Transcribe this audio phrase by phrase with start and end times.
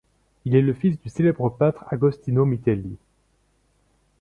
[0.45, 2.97] Il est le fils du célèbre peintre Agostino Mitelli.